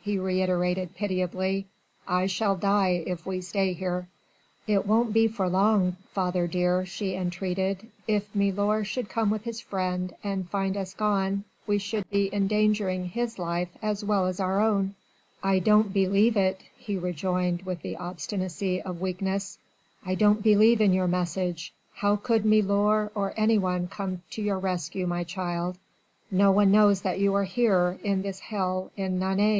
[0.00, 1.64] he reiterated pitiably.
[2.08, 4.08] "I shall die if we stay here!"
[4.66, 9.60] "It won't be for long, father dear," she entreated; "if milor should come with his
[9.60, 14.60] friend, and find us gone, we should be endangering his life as well as our
[14.60, 14.96] own."
[15.40, 19.56] "I don't believe it," he rejoined with the obstinacy of weakness.
[20.04, 21.72] "I don't believe in your message...
[21.94, 25.78] how could milor or anyone come to your rescue, my child?...
[26.28, 29.54] No one knows that you are here, in this hell in Nantes."